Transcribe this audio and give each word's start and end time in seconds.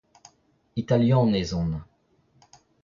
Italianez 0.81 1.53
on. 1.53 1.71